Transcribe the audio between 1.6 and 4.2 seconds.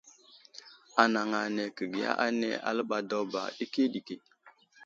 kəbiya ane aləɓay daw ba ɗikiɗiki.